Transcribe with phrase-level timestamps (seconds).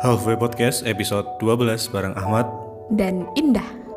[0.00, 2.48] Halfway Podcast episode 12 bareng Ahmad
[2.96, 3.89] dan Indah.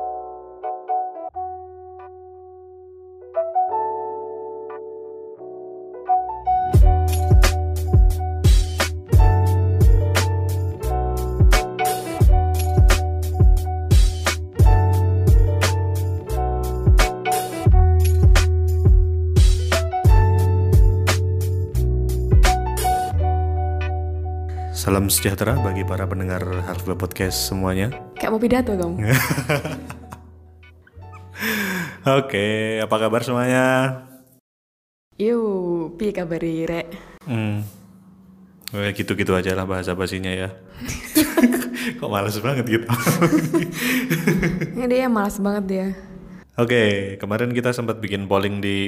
[25.03, 29.03] Salam sejahtera bagi para pendengar Halfway Podcast semuanya Kayak mau pidato kamu.
[32.23, 33.99] Oke, apa kabar semuanya?
[35.19, 36.87] Yuk, piye kabari rek?
[37.27, 37.67] Hmm,
[38.71, 40.55] ya gitu-gitu aja lah bahasa basinya ya
[41.99, 42.87] Kok males banget gitu
[44.79, 45.87] Ini dia malas banget dia.
[46.55, 48.79] Oke, kemarin kita sempat bikin polling di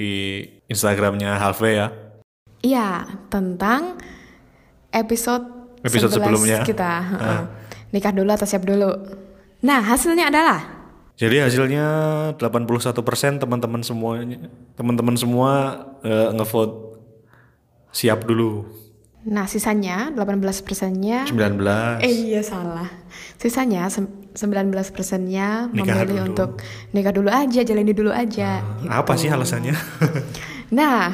[0.72, 1.92] Instagramnya Halfway ya
[2.64, 4.00] Iya, tentang
[4.96, 5.55] episode
[5.86, 6.60] Episode 11 sebelumnya.
[6.64, 6.92] kita.
[7.06, 7.42] heeh.
[7.92, 8.90] Nikah dulu atau siap dulu.
[9.62, 10.60] Nah, hasilnya adalah
[11.16, 11.86] Jadi hasilnya
[12.36, 12.92] 81%
[13.38, 15.52] teman-teman semuanya teman-teman semua
[16.02, 17.00] eh, ngevote
[17.90, 18.68] siap dulu.
[19.24, 21.58] Nah, sisanya 18 persennya 19.
[21.98, 22.86] Eh iya salah.
[23.36, 26.28] Sisanya sem- 19 persennya memilih dulu.
[26.28, 26.50] untuk
[26.92, 28.60] nikah dulu aja, jalani dulu aja.
[28.86, 29.74] Apa sih alasannya?
[30.68, 31.14] Nah,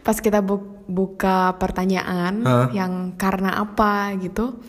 [0.00, 2.68] pas kita bu- buka pertanyaan Hah?
[2.72, 4.60] yang karena apa gitu,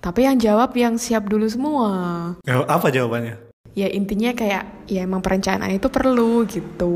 [0.00, 1.90] tapi yang jawab yang siap dulu semua.
[2.48, 3.36] Ya, apa jawabannya?
[3.76, 6.94] Ya intinya kayak ya emang perencanaan itu perlu gitu.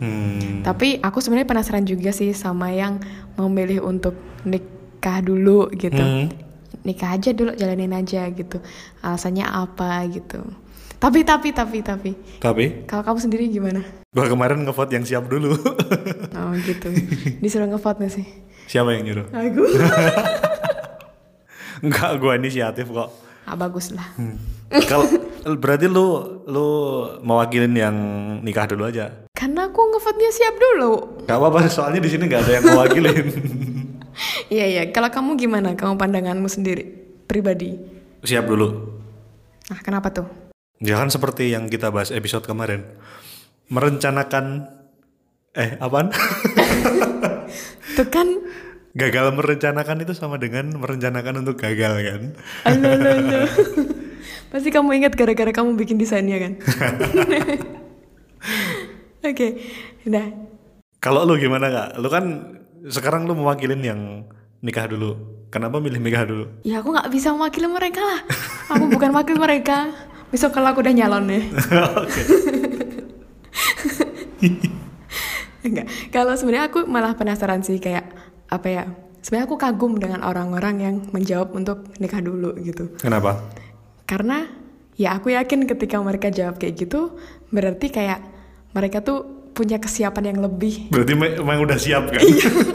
[0.00, 0.64] Hmm.
[0.64, 3.02] Tapi aku sebenarnya penasaran juga sih sama yang
[3.36, 4.16] memilih untuk
[4.46, 6.00] nikah dulu gitu.
[6.00, 6.32] Hmm.
[6.82, 8.62] Nikah aja dulu, jalanin aja gitu.
[9.04, 10.40] Alasannya apa gitu.
[11.02, 13.82] Tapi tapi tapi tapi Tapi kalau kamu sendiri gimana?
[14.14, 15.50] gua kemarin ngevote yang siap dulu.
[16.38, 16.88] Oh gitu.
[17.42, 18.26] Disuruh ngevote gak sih?
[18.70, 19.26] Siapa yang nyuruh?
[19.34, 19.62] Aku.
[21.84, 23.10] Enggak, gua inisiatif kok.
[23.42, 24.06] Ah bagus lah.
[24.86, 25.10] Kalau
[25.58, 26.06] berarti lu
[26.46, 26.66] lu
[27.20, 27.96] mewakilin yang
[28.40, 29.10] nikah dulu aja.
[29.34, 31.26] Karena aku ngevote-nya siap dulu.
[31.26, 33.26] Gak apa-apa, soalnya di sini nggak ada yang mewakilin.
[34.52, 34.82] Iya iya.
[34.92, 35.72] Kalau kamu gimana?
[35.72, 36.84] Kamu pandanganmu sendiri
[37.24, 37.80] pribadi?
[38.20, 39.00] siap dulu.
[39.72, 40.28] Nah kenapa tuh?
[40.82, 42.82] Jangan seperti yang kita bahas episode kemarin.
[43.70, 44.66] Merencanakan
[45.54, 46.10] eh apaan?
[47.96, 48.28] Tuh kan.
[48.92, 52.22] gagal merencanakan itu sama dengan merencanakan untuk gagal kan?
[52.68, 53.46] Aduh, aduh, aduh.
[54.52, 56.52] Pasti kamu ingat gara-gara kamu bikin desainnya kan?
[59.22, 59.48] Oke,
[60.04, 60.26] nah
[61.00, 61.88] Kalau lu gimana kak?
[62.02, 62.24] Lu kan
[62.84, 64.00] sekarang lu mewakilin yang
[64.60, 65.16] nikah dulu.
[65.48, 66.44] Kenapa milih nikah dulu?
[66.60, 68.20] ya aku nggak bisa mewakili mereka lah.
[68.76, 69.88] Aku bukan wakil mereka.
[70.32, 71.40] Besok kalau aku udah nyalon ya.
[72.00, 72.22] Oke.
[75.68, 75.86] Enggak.
[76.08, 78.08] Kalau sebenarnya aku malah penasaran sih kayak
[78.48, 78.84] apa ya?
[79.20, 82.90] Sebenarnya aku kagum dengan orang-orang yang menjawab untuk nikah dulu gitu.
[82.98, 83.38] Kenapa?
[84.08, 84.48] Karena
[84.96, 87.20] ya aku yakin ketika mereka jawab kayak gitu
[87.52, 88.24] berarti kayak
[88.72, 90.88] mereka tuh punya kesiapan yang lebih.
[90.88, 92.20] Berarti emang udah siap kan?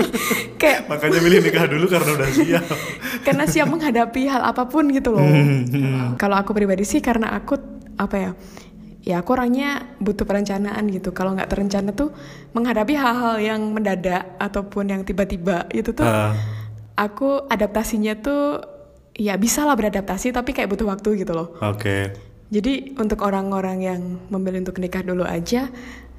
[0.61, 2.65] kayak Makanya milih nikah dulu karena udah siap.
[3.25, 5.25] karena siap menghadapi hal apa pun gitu loh.
[6.21, 7.57] Kalau aku pribadi sih karena aku
[7.97, 8.31] apa ya?
[9.07, 11.15] Ya aku orangnya butuh perencanaan gitu.
[11.15, 12.11] Kalau nggak terencana tuh
[12.51, 16.35] menghadapi hal-hal yang mendadak ataupun yang tiba-tiba itu tuh Ah,
[16.99, 18.59] aku adaptasinya tuh
[19.15, 21.55] ya bisa lah beradaptasi tapi kayak butuh waktu gitu loh.
[21.63, 22.13] Oke.
[22.47, 24.01] Jadi untuk orang-orang yang
[24.31, 25.67] memilih untuk nikah dulu aja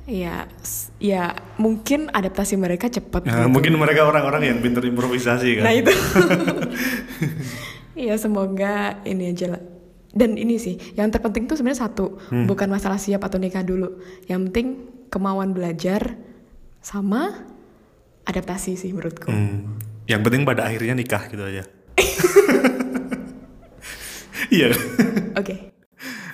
[0.09, 0.49] ya
[0.97, 3.29] ya mungkin adaptasi mereka cepat.
[3.29, 3.53] Nah, gitu.
[3.53, 5.65] mungkin mereka orang-orang yang pinter improvisasi kan?
[5.69, 5.93] Nah itu.
[7.99, 9.63] Iya semoga ini aja lah.
[10.15, 12.47] Dan ini sih yang terpenting tuh sebenarnya satu, Hmm.
[12.47, 13.99] bukan masalah siap atau nikah dulu.
[14.31, 14.67] Yang penting
[15.11, 16.15] kemauan belajar
[16.79, 17.43] sama
[18.23, 19.27] adaptasi sih menurutku.
[19.27, 21.67] Hmm, yang penting pada akhirnya nikah gitu aja.
[24.49, 24.73] Iya.
[25.37, 25.77] Oke,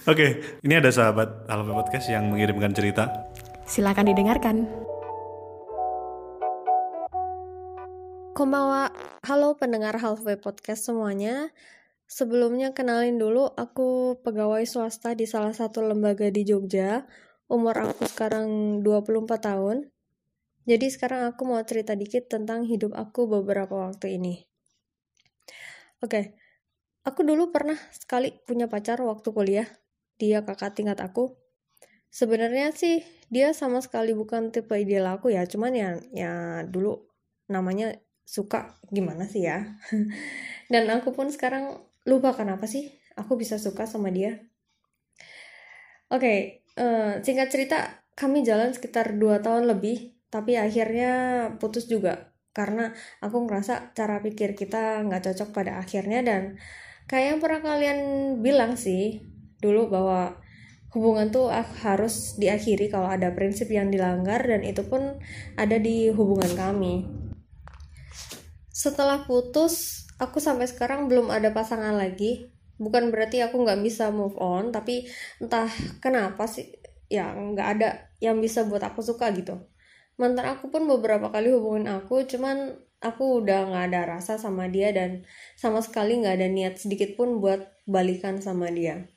[0.04, 0.26] Oke,
[0.60, 3.32] ini ada sahabat Alfa Podcast yang mengirimkan cerita.
[3.64, 4.56] Silakan didengarkan.
[8.36, 8.92] Konbanwa,
[9.24, 11.48] halo pendengar Halfway Podcast semuanya.
[12.04, 17.08] Sebelumnya kenalin dulu, aku pegawai swasta di salah satu lembaga di Jogja.
[17.48, 19.88] Umur aku sekarang 24 tahun.
[20.64, 24.44] Jadi sekarang aku mau cerita dikit tentang hidup aku beberapa waktu ini.
[26.04, 26.36] Oke,
[27.06, 29.68] aku dulu pernah sekali punya pacar waktu kuliah.
[30.20, 31.43] Dia kakak tingkat aku.
[32.14, 37.10] Sebenarnya sih dia sama sekali bukan tipe ideal aku ya, cuman ya ya dulu
[37.50, 39.74] namanya suka gimana sih ya?
[40.72, 44.46] Dan aku pun sekarang lupa kenapa sih aku bisa suka sama dia.
[46.14, 51.10] Oke eh, singkat cerita kami jalan sekitar 2 tahun lebih tapi akhirnya
[51.58, 52.30] putus juga.
[52.54, 56.42] Karena aku ngerasa cara pikir kita nggak cocok pada akhirnya dan
[57.10, 57.98] kayak yang pernah kalian
[58.38, 59.18] bilang sih
[59.58, 60.43] dulu bahwa
[60.94, 61.50] hubungan tuh
[61.82, 65.18] harus diakhiri kalau ada prinsip yang dilanggar dan itu pun
[65.58, 67.10] ada di hubungan kami.
[68.70, 72.54] Setelah putus aku sampai sekarang belum ada pasangan lagi.
[72.78, 75.06] Bukan berarti aku nggak bisa move on tapi
[75.42, 75.66] entah
[75.98, 76.74] kenapa sih
[77.10, 79.66] ya nggak ada yang bisa buat aku suka gitu.
[80.14, 84.94] Mantan aku pun beberapa kali hubungin aku cuman aku udah nggak ada rasa sama dia
[84.94, 85.26] dan
[85.58, 89.10] sama sekali nggak ada niat sedikit pun buat balikan sama dia.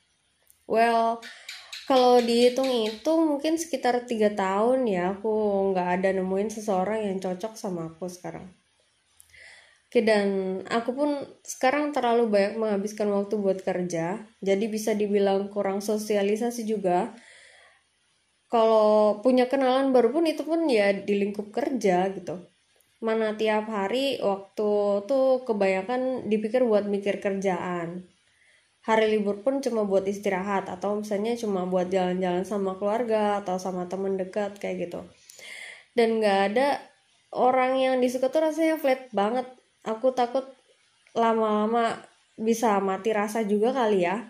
[0.65, 1.21] Well
[1.87, 5.31] kalau dihitung itu mungkin sekitar tiga tahun ya aku
[5.71, 8.45] nggak ada nemuin seseorang yang cocok sama aku sekarang
[9.87, 10.27] Oke dan
[10.67, 11.09] aku pun
[11.47, 17.15] sekarang terlalu banyak menghabiskan waktu buat kerja, jadi bisa dibilang kurang sosialisasi juga.
[18.51, 22.35] Kalau punya kenalan baru pun itu pun ya di lingkup kerja gitu.
[23.07, 24.69] Mana tiap hari waktu
[25.09, 26.01] tuh kebanyakan
[26.31, 27.89] dipikir buat mikir kerjaan.
[28.87, 33.91] Hari libur pun cuma buat istirahat atau misalnya cuma buat jalan-jalan sama keluarga atau sama
[33.91, 35.03] temen dekat kayak gitu.
[35.91, 36.79] Dan gak ada
[37.35, 39.43] orang yang disuka tuh rasanya flat banget.
[39.83, 40.47] Aku takut
[41.11, 41.99] lama-lama
[42.39, 44.23] bisa mati rasa juga kali ya.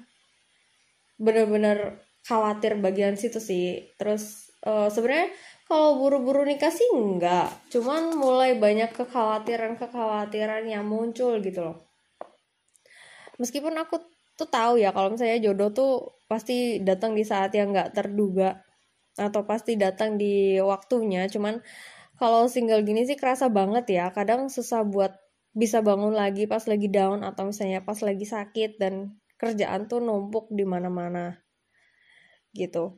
[1.22, 3.94] Bener-bener khawatir bagian situ sih.
[4.02, 5.30] Terus uh, sebenarnya
[5.70, 11.78] kalau buru-buru nikah sih enggak cuman mulai banyak kekhawatiran-kekhawatiran yang muncul gitu loh.
[13.38, 15.92] Meskipun aku tuh tahu ya kalau misalnya jodoh tuh
[16.32, 18.62] pasti datang di saat yang nggak terduga
[19.18, 21.60] atau pasti datang di waktunya cuman
[22.22, 25.18] kalau single gini sih kerasa banget ya kadang susah buat
[25.58, 30.50] bisa bangun lagi pas lagi down atau misalnya pas lagi sakit dan kerjaan tuh numpuk
[30.54, 31.42] di mana-mana
[32.54, 32.98] gitu.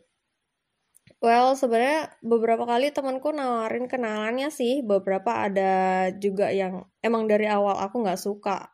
[1.19, 7.75] Well, sebenarnya beberapa kali temanku nawarin kenalannya sih, beberapa ada juga yang emang dari awal
[7.75, 8.71] aku nggak suka,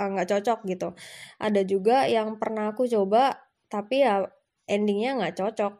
[0.00, 0.88] ah, nggak cocok gitu.
[1.40, 3.36] Ada juga yang pernah aku coba,
[3.72, 4.28] tapi ya
[4.68, 5.72] endingnya nggak cocok.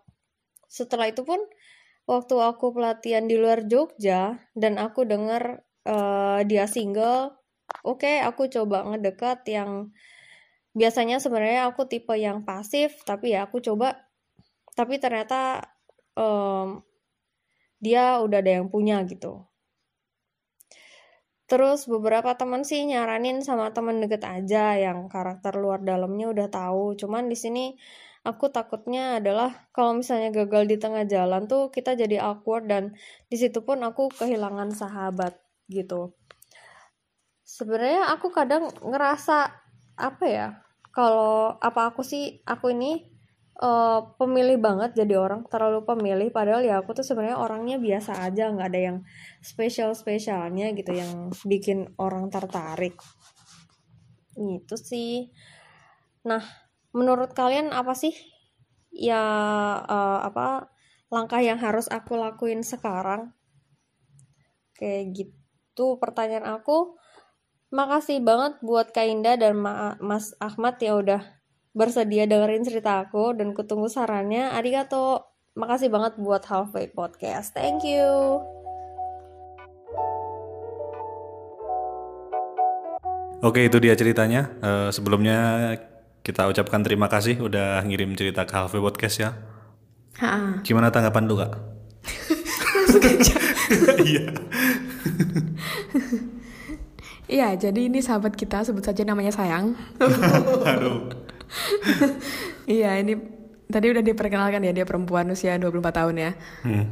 [0.68, 1.40] Setelah itu pun,
[2.08, 7.36] waktu aku pelatihan di luar Jogja dan aku denger uh, dia single,
[7.82, 9.90] oke okay, aku coba ngedekat yang
[10.76, 13.96] biasanya sebenarnya aku tipe yang pasif tapi ya aku coba
[14.76, 15.64] tapi ternyata
[16.12, 16.84] um,
[17.80, 19.48] dia udah ada yang punya gitu
[21.46, 26.98] terus beberapa teman sih nyaranin sama teman deket aja yang karakter luar dalamnya udah tahu.
[26.98, 27.64] Cuman di sini
[28.26, 32.98] aku takutnya adalah kalau misalnya gagal di tengah jalan tuh kita jadi awkward dan
[33.30, 35.38] di situ pun aku kehilangan sahabat
[35.70, 36.18] gitu.
[37.46, 39.54] Sebenarnya aku kadang ngerasa
[39.96, 40.48] apa ya
[40.90, 43.15] kalau apa aku sih aku ini
[43.60, 46.28] uh, pemilih banget jadi orang terlalu pemilih.
[46.32, 48.98] Padahal ya aku tuh sebenarnya orangnya biasa aja nggak ada yang
[49.40, 52.96] spesial spesialnya gitu yang bikin orang tertarik.
[54.36, 55.32] Itu sih.
[56.28, 56.42] Nah
[56.96, 58.12] menurut kalian apa sih
[58.92, 59.20] ya
[59.84, 60.72] uh, apa
[61.12, 63.32] langkah yang harus aku lakuin sekarang?
[64.76, 66.96] Kayak gitu pertanyaan aku.
[67.66, 71.35] Makasih banget buat Kak Indah dan Ma Mas Ahmad ya udah
[71.76, 74.56] bersedia dengerin cerita aku dan kutunggu sarannya.
[74.56, 75.28] Arigato.
[75.56, 77.52] Makasih banget buat Halfway Podcast.
[77.52, 78.40] Thank you.
[83.44, 84.48] Oke itu dia ceritanya.
[84.64, 85.72] Uh, sebelumnya
[86.24, 89.30] kita ucapkan terima kasih udah ngirim cerita ke Halfway Podcast ya.
[90.20, 90.64] Ha.
[90.64, 91.52] Gimana tanggapan lu kak?
[94.06, 94.30] Iya.
[97.26, 99.74] Iya, jadi ini sahabat kita sebut saja namanya Sayang.
[100.70, 101.10] Aduh.
[102.78, 103.16] iya, ini
[103.66, 106.32] tadi udah diperkenalkan ya dia perempuan usia 24 tahun ya.
[106.62, 106.86] Hmm.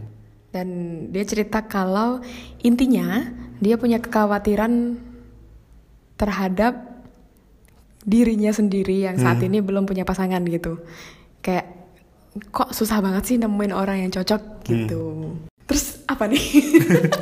[0.55, 0.69] Dan
[1.11, 2.23] dia cerita kalau
[2.63, 3.27] intinya
[3.59, 4.99] dia punya kekhawatiran
[6.15, 6.95] terhadap
[8.05, 9.49] dirinya sendiri yang saat hmm.
[9.51, 10.79] ini belum punya pasangan gitu.
[11.43, 11.75] Kayak
[12.51, 15.03] kok susah banget sih nemuin orang yang cocok gitu.
[15.03, 15.51] Hmm.
[15.67, 16.45] Terus apa nih?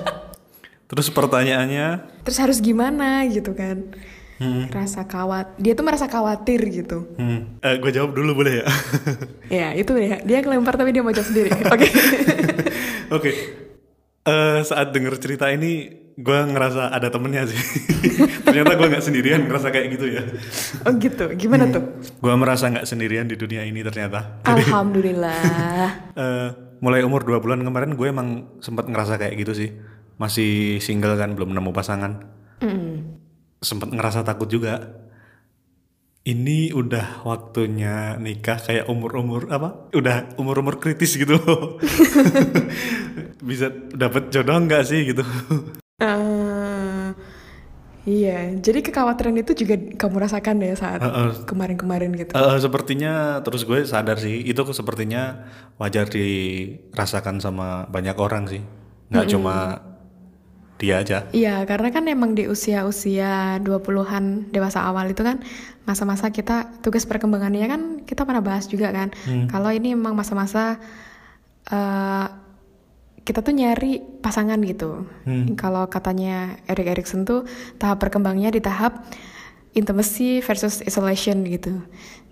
[0.92, 2.20] Terus pertanyaannya?
[2.20, 3.96] Terus harus gimana gitu kan?
[4.42, 4.66] Hmm.
[4.74, 7.06] Rasa kawat, dia tuh merasa khawatir gitu.
[7.14, 7.62] Hmm.
[7.62, 8.66] Eh, gue jawab dulu boleh ya?
[9.62, 11.54] ya itu ya, dia kelempar tapi dia mau jawab sendiri.
[11.74, 11.88] Oke.
[13.16, 13.30] Oke.
[14.26, 17.62] Eh, saat denger cerita ini, gue ngerasa ada temennya sih.
[18.42, 20.22] Ternyata gue nggak sendirian ngerasa kayak gitu ya.
[20.82, 21.74] Oh gitu, gimana hmm.
[21.78, 21.82] tuh?
[22.18, 24.42] Gue merasa nggak sendirian di dunia ini ternyata.
[24.42, 25.38] Alhamdulillah.
[26.18, 26.48] uh,
[26.82, 29.70] mulai umur dua bulan kemarin gue emang sempat ngerasa kayak gitu sih
[30.18, 32.41] masih single kan belum nemu pasangan.
[33.62, 35.00] Sempat ngerasa takut juga.
[36.22, 39.90] Ini udah waktunya nikah kayak umur-umur apa?
[39.90, 41.34] Udah umur-umur kritis gitu.
[43.48, 45.26] Bisa dapet jodoh nggak sih gitu?
[45.98, 47.10] Uh,
[48.02, 50.98] Iya, jadi kekhawatiran itu juga kamu rasakan ya saat
[51.46, 52.34] kemarin-kemarin gitu.
[52.34, 55.46] Eh, sepertinya terus gue sadar sih itu sepertinya
[55.78, 58.62] wajar dirasakan sama banyak orang sih.
[59.06, 59.54] Nggak cuma
[60.82, 65.38] dia aja Iya, karena kan emang di usia-usia 20-an dewasa awal itu kan
[65.82, 69.14] masa-masa kita tugas perkembangannya kan kita pernah bahas juga kan.
[69.46, 70.82] Kalau ini emang masa-masa
[71.66, 72.26] eh,
[73.22, 75.06] kita tuh nyari pasangan gitu.
[75.54, 77.46] Kalau katanya Erik Erikson tuh
[77.78, 79.06] tahap perkembangnya di tahap
[79.72, 81.78] intimacy versus isolation gitu.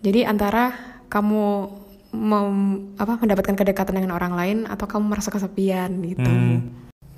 [0.02, 0.75] Jadi antara
[1.07, 1.71] kamu
[2.11, 6.26] mem- apa mendapatkan kedekatan dengan orang lain atau kamu merasa kesepian gitu.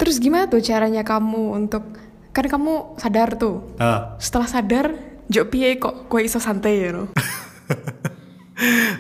[0.03, 1.95] Terus gimana tuh caranya kamu untuk
[2.35, 3.63] kan kamu sadar tuh.
[3.79, 4.87] Ah, Setelah sadar,
[5.31, 7.05] jok piye kok kue iso santai ya no?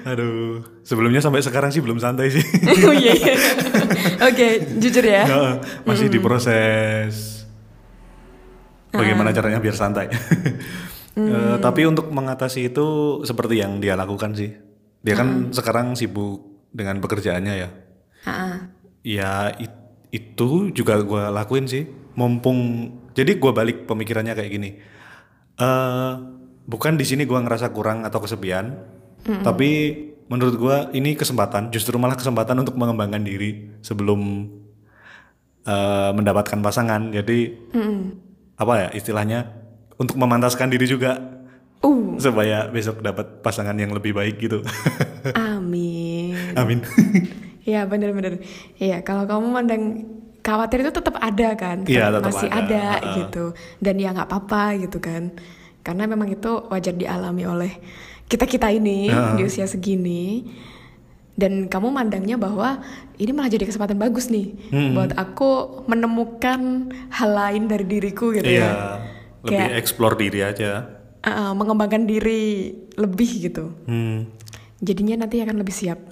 [0.03, 2.43] aduh sebelumnya sampai sekarang sih belum santai sih
[2.89, 3.15] oh iya.
[3.15, 3.35] iya.
[4.31, 4.47] Oke,
[4.79, 5.23] jujur ya.
[5.83, 7.47] Masih diproses
[8.91, 10.07] bagaimana caranya biar santai
[11.13, 12.87] Eh, tapi untuk mengatasi itu
[13.23, 14.49] seperti yang dia lakukan sih
[14.99, 16.41] dia kan sekarang sibuk
[16.73, 17.69] dengan pekerjaannya ya
[18.25, 18.73] Ah,
[19.05, 19.82] Ya it-
[20.13, 21.89] itu juga gue lakuin sih.
[22.13, 24.71] Mumpung jadi gue balik pemikirannya kayak gini.
[25.53, 26.13] eh
[26.63, 28.73] bukan di sini gue ngerasa kurang atau kesepian,
[29.45, 29.69] tapi
[30.29, 31.73] menurut gue ini kesempatan.
[31.73, 34.49] Justru malah kesempatan untuk mengembangkan diri sebelum
[35.65, 37.13] eh, mendapatkan pasangan.
[37.13, 37.39] Jadi
[38.57, 39.49] apa ya istilahnya
[39.97, 41.41] untuk memantaskan diri juga
[41.83, 44.63] Uh, supaya besok dapat pasangan yang lebih baik gitu.
[45.35, 46.55] amin.
[46.55, 46.79] Amin.
[47.63, 48.43] Iya bener-bener.
[48.77, 49.83] Iya kalau kamu mandang
[50.41, 52.59] khawatir itu tetap ada kan, Iya, Tetap masih ada.
[52.59, 53.15] ada, Heeh.
[53.21, 53.45] gitu.
[53.79, 55.31] Dan ya nggak apa-apa gitu kan,
[55.81, 57.73] karena memang itu wajar dialami oleh
[58.27, 59.39] kita kita ini Heeh.
[59.39, 60.51] di usia segini.
[61.33, 62.83] Dan kamu mandangnya bahwa
[63.17, 64.93] ini malah jadi kesempatan bagus nih Hmm.
[64.93, 65.51] buat aku
[65.87, 66.61] menemukan
[67.09, 68.73] hal lain dari diriku gitu Iya, ya.
[69.41, 70.71] lebih Kayak- explore diri aja.
[71.23, 73.71] Uh, mengembangkan diri lebih gitu.
[73.87, 74.27] Hmm.
[74.83, 76.11] Jadinya nanti akan lebih siap.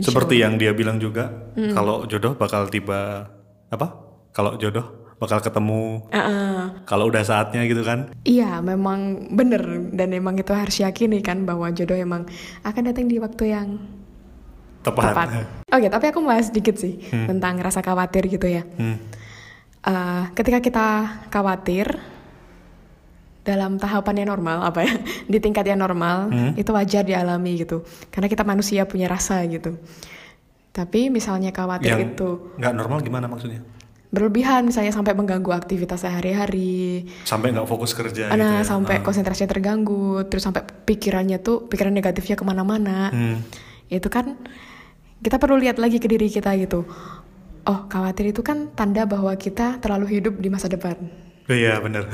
[0.00, 3.28] Insya seperti yang dia bilang juga, kalau jodoh bakal tiba
[3.68, 3.86] apa?
[4.32, 6.84] Kalau jodoh bakal ketemu Uh-uh.
[6.84, 8.12] kalau udah saatnya gitu kan.
[8.24, 12.28] Iya, memang bener dan memang itu harus yakini kan bahwa jodoh emang
[12.64, 13.68] akan datang di waktu yang
[14.84, 15.04] Tepat.
[15.10, 15.28] tepat.
[15.72, 18.62] Oke, tapi aku mau bahas sedikit sih tentang rasa khawatir gitu ya.
[18.78, 19.02] Hmm.
[19.82, 20.86] Eh, ketika kita
[21.26, 21.90] khawatir
[23.46, 24.92] dalam tahapan yang normal apa ya
[25.32, 27.86] di tingkat yang normal itu wajar dialami gitu.
[28.10, 29.78] Karena kita manusia punya rasa gitu.
[30.74, 33.62] Tapi misalnya khawatir Yang itu nggak normal gimana maksudnya?
[34.06, 37.04] berlebihan misalnya sampai mengganggu aktivitas sehari-hari.
[37.26, 38.64] Sampai nggak fokus kerja gitu nah ya.
[38.64, 43.12] sampai konsentrasinya terganggu terus sampai pikirannya tuh pikiran negatifnya ke mana-mana.
[43.12, 43.38] Hmm.
[43.86, 44.34] itu kan
[45.22, 46.82] kita perlu lihat lagi ke diri kita gitu.
[47.66, 52.10] Oh khawatir itu kan tanda bahwa kita terlalu hidup di masa depan Iya bener.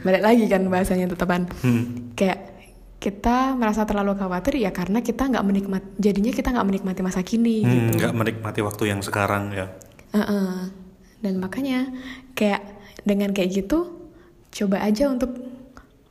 [0.00, 2.12] balik lagi kan bahasanya tetepan Hmm.
[2.12, 2.56] kayak
[2.98, 7.60] kita merasa terlalu khawatir ya karena kita nggak menikmati jadinya kita nggak menikmati masa kini
[7.60, 9.66] Hmm, nggak menikmati waktu yang sekarang ya.
[10.10, 10.72] Heeh.
[11.18, 11.90] dan makanya
[12.32, 12.62] kayak
[13.02, 14.06] dengan kayak gitu
[14.48, 15.34] coba aja untuk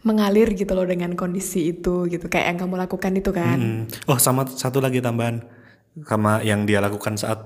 [0.02, 3.82] mengalir gitu loh dengan kondisi itu gitu kayak yang kamu lakukan itu kan Hmm.
[4.06, 5.42] Oh sama satu lagi tambahan
[6.04, 7.40] sama yang dia lakukan saat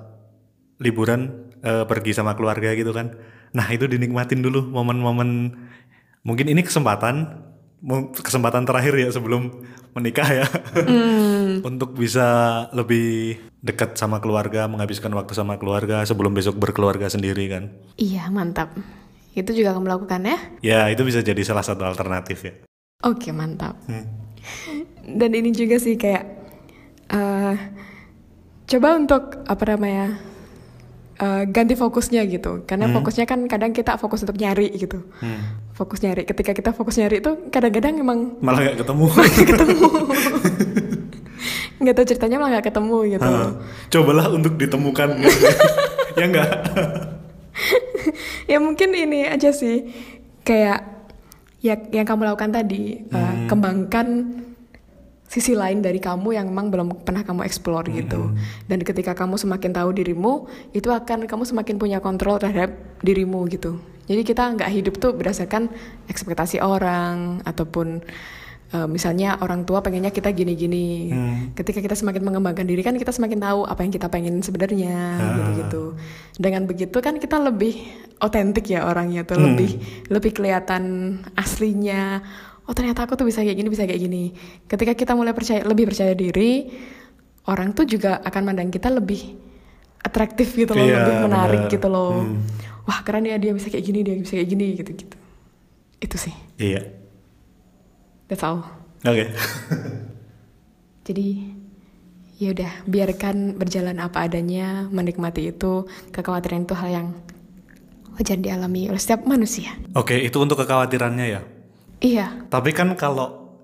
[0.78, 3.14] liburan eh, pergi sama keluarga gitu kan.
[3.52, 5.56] Nah itu dinikmatin dulu momen-momen
[6.22, 7.44] mungkin ini kesempatan
[8.16, 9.50] kesempatan terakhir ya sebelum
[9.92, 10.46] menikah ya
[11.66, 12.24] untuk bisa
[12.72, 17.74] lebih dekat sama keluarga menghabiskan waktu sama keluarga sebelum besok berkeluarga sendiri kan.
[17.98, 18.78] iya mantap
[19.34, 22.54] itu juga kamu lakukan ya Ya itu bisa jadi salah satu alternatif ya.
[23.02, 24.06] oke mantap Hmm.
[25.12, 26.24] dan ini juga sih kayak
[27.10, 27.56] eh
[28.68, 30.22] coba untuk apa namanya
[31.22, 35.62] eh, ganti fokusnya gitu karena fokusnya kan kadang kita fokus untuk nyari gitu Hmm.
[35.72, 39.06] fokus nyari ketika kita fokus nyari itu kadang-kadang emang Malah nggak ketemu.
[39.46, 39.88] ketemu
[41.82, 43.50] nggak tahu ceritanya malah nggak ketemu gitu Hah.
[43.90, 45.10] Cobalah untuk ditemukan.
[46.20, 46.50] ya enggak?
[48.46, 49.90] ya mungkin ini aja sih
[50.42, 50.82] kayak
[51.58, 54.08] ya yang kamu lakukan tadi uh, kembangkan
[55.32, 58.36] sisi lain dari kamu yang memang belum pernah kamu explore gitu.
[58.68, 63.80] Dan ketika kamu semakin tahu dirimu itu akan kamu semakin punya kontrol terhadap dirimu gitu.
[64.12, 65.72] Jadi kita nggak hidup tuh berdasarkan
[66.12, 68.04] ekspektasi orang ataupun
[68.76, 71.16] uh, misalnya orang tua pengennya kita gini-gini.
[71.56, 75.96] Ketika kita semakin mengembangkan diri kan kita semakin tahu apa yang kita pengen sebenarnya gitu-gitu.
[76.36, 77.80] Dengan begitu kan kita lebih
[78.20, 79.80] otentik ya orangnya tuh lebih
[80.12, 82.20] lebih kelihatan aslinya
[82.64, 84.24] oh ternyata aku tuh bisa kayak gini bisa kayak gini
[84.66, 86.70] ketika kita mulai percaya lebih percaya diri
[87.46, 89.38] orang tuh juga akan mandang kita lebih
[90.00, 91.74] atraktif gitu loh Iya, lebih menarik benar.
[91.74, 92.42] gitu loh Hmm.
[92.84, 95.16] wah keren ya dia bisa kayak gini dia bisa kayak gini gitu gitu
[96.02, 96.34] Itu sih.
[96.58, 96.82] Iya.
[98.26, 98.66] That's all.
[99.04, 99.30] Oke.
[101.08, 101.28] Jadi
[102.38, 107.08] ya udah biarkan berjalan apa adanya, menikmati itu, kekhawatiran itu hal yang
[108.18, 109.78] wajar dialami oleh setiap manusia.
[109.94, 111.42] Oke, itu untuk kekhawatirannya ya.
[112.02, 113.62] Iya, Tapi kan kalau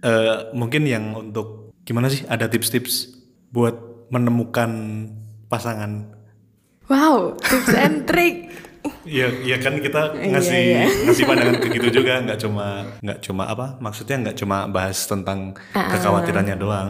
[0.00, 2.22] eh, mungkin yang untuk gimana sih?
[2.24, 3.10] Ada tips-tips
[3.50, 3.74] buat
[4.08, 4.70] menemukan
[5.48, 6.14] pasangan.
[6.86, 8.52] wow, tips and trick.
[9.02, 10.88] Iya, iya kan kita ngasih Iya, iya.
[11.08, 12.66] ngasih pandangan ke gitu juga, nggak cuma
[13.00, 13.66] nggak cuma apa?
[13.80, 16.88] Maksudnya nggak cuma bahas tentang kekhawatirannya doang.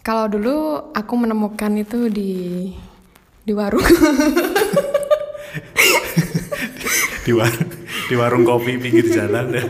[0.00, 0.56] Kalau dulu
[0.94, 2.32] aku menemukan itu di
[3.44, 3.82] di warung.
[7.24, 7.68] Di warung
[8.08, 9.68] di warung kopi pinggir jalan ya,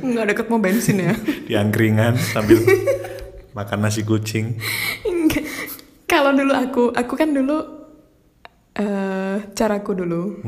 [0.00, 1.12] Nggak deket mau bensin ya.
[1.48, 2.62] di angkringan sambil
[3.52, 4.56] makan nasi kucing.
[6.08, 7.58] Kalau dulu aku, aku kan dulu
[8.76, 10.40] eh caraku dulu.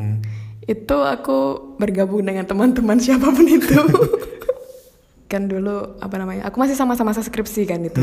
[0.64, 3.76] Itu aku bergabung dengan teman-teman siapa pun itu.
[5.32, 6.48] kan dulu apa namanya?
[6.48, 8.00] Aku masih sama-sama skripsi kan itu.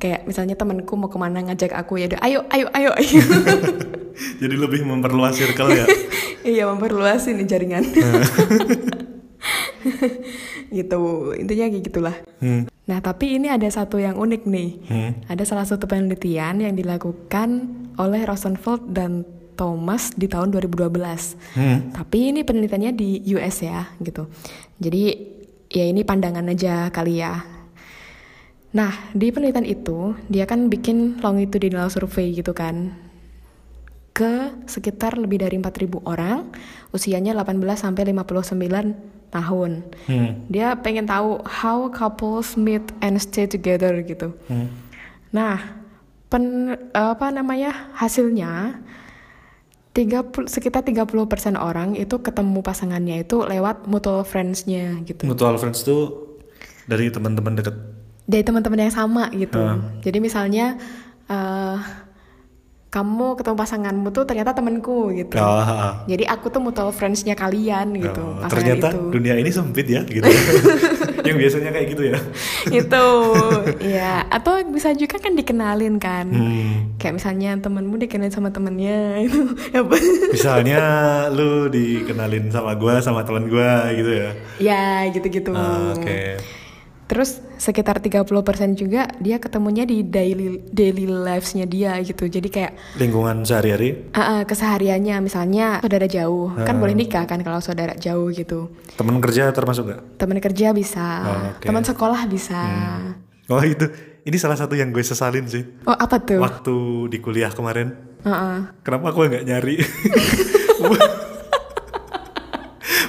[0.00, 2.90] Kayak misalnya temanku mau ke mana ngajak aku ya udah ayo ayo ayo.
[2.96, 3.20] ayo.
[4.40, 5.86] Jadi lebih memperluas circle ya.
[6.44, 7.84] iya memperluas ini jaringan.
[10.76, 12.16] gitu intinya kayak gitulah.
[12.90, 14.70] Nah tapi ini ada satu yang unik nih.
[15.30, 17.70] Ada salah satu penelitian yang dilakukan
[18.00, 19.22] oleh Rosenfeld dan
[19.54, 20.96] Thomas di tahun 2012.
[21.92, 24.26] Tapi ini penelitiannya di US ya gitu.
[24.80, 25.02] Jadi
[25.70, 27.44] ya ini pandangan aja kali ya.
[28.72, 32.94] Nah di penelitian itu dia kan bikin longitudinal survey gitu kan
[34.10, 36.52] ke sekitar lebih dari 4.000 orang,
[36.92, 39.86] usianya 18 sampai 59 tahun.
[40.50, 44.34] Dia pengen tahu how couples meet and stay together gitu.
[45.30, 45.62] Nah,
[46.30, 47.94] pen, apa namanya?
[47.94, 48.82] hasilnya
[49.90, 55.26] 30 sekitar 30% orang itu ketemu pasangannya itu lewat mutual friends-nya gitu.
[55.26, 56.38] Mutual friends tuh
[56.86, 57.74] dari teman-teman deket.
[58.30, 59.58] Dari teman-teman yang sama gitu.
[60.06, 60.78] Jadi misalnya
[61.26, 61.76] eh,
[62.90, 65.38] kamu ketemu pasanganmu tuh ternyata temanku gitu.
[65.38, 66.02] Oh, ah.
[66.10, 68.18] Jadi aku tuh mutual friends-nya kalian gitu.
[68.18, 69.14] Oh, ternyata itu.
[69.14, 70.26] dunia ini sempit ya gitu.
[71.26, 72.18] Yang biasanya kayak gitu ya.
[72.82, 73.06] itu
[73.86, 76.26] ya atau bisa juga kan dikenalin kan.
[76.34, 76.98] Hmm.
[76.98, 78.98] Kayak misalnya temenmu dikenalin sama temennya
[79.30, 79.38] itu
[79.70, 79.94] apa?
[80.34, 80.82] Misalnya
[81.30, 84.30] lu dikenalin sama gua sama teman gua gitu ya.
[84.58, 85.54] ya gitu-gitu.
[85.54, 86.42] Ah, Oke.
[87.06, 88.24] Terus sekitar 30%
[88.72, 92.24] juga dia ketemunya di daily daily lives-nya dia gitu.
[92.24, 97.60] Jadi kayak Lingkungan sehari-hari ah, ah, kesehariannya misalnya saudara jauh kan boleh nikah kan kalau
[97.60, 98.72] saudara jauh gitu.
[98.96, 100.00] teman kerja termasuk gak?
[100.16, 101.68] Teman kerja bisa, Oh, oke.
[101.68, 102.60] teman sekolah bisa.
[103.50, 103.82] Oh itu,
[104.24, 105.66] ini salah satu yang gue sesalin sih.
[105.84, 106.38] Oh apa tuh?
[106.40, 106.74] Waktu
[107.10, 107.92] di kuliah kemarin,
[108.24, 108.56] Heeh.
[108.80, 109.76] kenapa aku nggak nyari?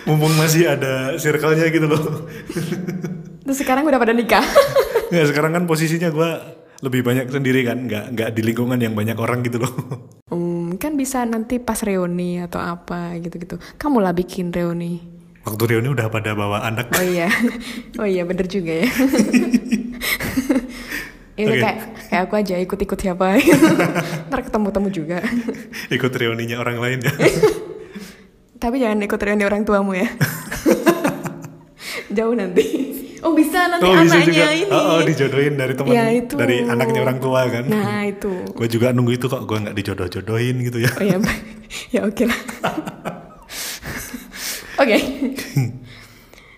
[0.09, 2.01] Mumpung masih ada circle-nya gitu loh.
[3.51, 4.47] Terus sekarang udah pada nikah.
[5.11, 6.29] Nggak, sekarang kan posisinya gue
[6.87, 9.75] lebih banyak sendiri kan, nggak nggak di lingkungan yang banyak orang gitu loh.
[10.31, 13.59] Hmm, kan bisa nanti pas reuni atau apa gitu-gitu.
[13.75, 15.03] Kamu lah bikin reuni.
[15.43, 16.95] Waktu reuni udah pada bawa anak.
[16.95, 17.27] Oh iya,
[17.99, 18.87] oh iya bener juga ya.
[21.35, 21.59] Ini Oke.
[21.59, 23.43] kayak kayak aku aja ikut-ikut siapa.
[24.31, 25.19] Ntar ketemu-temu juga.
[25.91, 27.11] Ikut reuninya orang lain ya.
[28.55, 30.07] Tapi jangan ikut reuni orang tuamu ya.
[32.15, 32.80] Jauh nanti.
[33.21, 34.47] Oh bisa nanti Oh bisa anaknya juga.
[34.51, 34.71] ini.
[34.71, 36.33] Oh, oh, dijodohin dari teman Ya, itu.
[36.33, 37.63] dari anaknya orang tua kan.
[37.63, 38.33] Nah itu.
[38.49, 40.91] Gue juga nunggu itu kok, gue nggak dijodoh-jodohin gitu ya.
[40.91, 41.17] Oh ya,
[41.93, 42.39] ya oke lah.
[44.75, 44.97] Oke.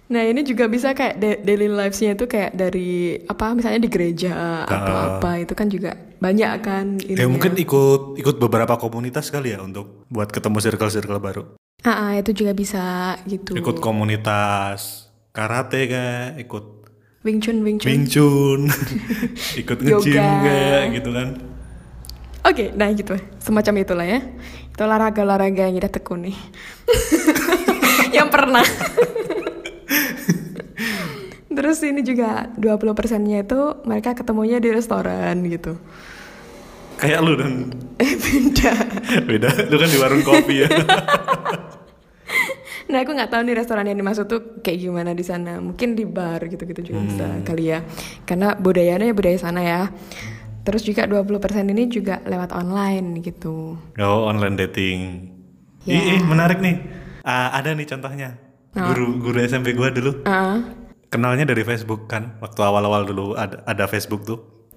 [0.06, 4.62] Nah ini juga bisa kayak da- daily lives-nya itu kayak dari apa misalnya di gereja
[4.63, 7.28] atau apa itu kan juga banyak kan Ya ininya.
[7.28, 11.43] mungkin ikut ikut beberapa komunitas kali ya untuk buat ketemu circle-circle baru.
[11.82, 12.84] Ah, ah, itu juga bisa
[13.26, 13.58] gitu.
[13.58, 15.03] Ikut komunitas
[15.34, 16.65] karate kayak, ikut
[17.26, 17.89] Wing Chun, Wing Chun.
[17.89, 18.62] Wing Chun,
[19.62, 21.54] ikut nge-gym gitu kan.
[22.43, 23.15] Oke, nah gitu.
[23.39, 24.19] Semacam itulah ya.
[24.69, 26.36] Itu olahraga-olahraga yang kita tekuni.
[28.17, 28.67] yang pernah.
[31.56, 35.80] Terus ini juga 20 persennya itu mereka ketemunya di restoran gitu.
[37.00, 37.72] Kayak lu dan
[38.04, 38.74] Eh beda.
[39.24, 40.69] beda, lu kan di warung kopi ya.
[42.94, 45.58] Nah aku nggak tahu nih restoran yang dimaksud tuh kayak gimana di sana.
[45.58, 47.82] Mungkin di bar gitu-gitu juga bisa kali ya.
[48.22, 49.90] Karena budayanya ya budaya sana ya.
[50.62, 53.74] Terus juga 20% ini juga lewat online gitu.
[53.98, 55.00] oh online dating.
[55.90, 55.98] Ya.
[55.98, 56.86] Ih, ih, menarik nih.
[57.26, 58.38] Ah, ada nih contohnya.
[58.78, 60.22] Guru guru SMP gua dulu.
[60.30, 60.62] Ah,
[61.10, 62.38] Kenalnya dari Facebook kan.
[62.46, 64.70] Waktu awal-awal dulu ada ada Facebook tuh.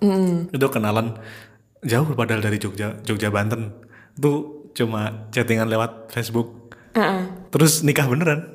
[0.57, 1.21] Itu kenalan
[1.85, 3.77] jauh padahal dari Jogja Jogja Banten.
[4.17, 6.73] Itu cuma chattingan lewat Facebook.
[6.97, 7.25] ah, ah.
[7.57, 8.53] Terus nikah beneran.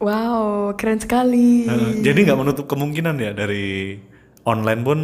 [0.00, 1.68] Wow, keren sekali.
[1.68, 4.00] Uh, jadi nggak menutup kemungkinan ya dari
[4.48, 4.98] online pun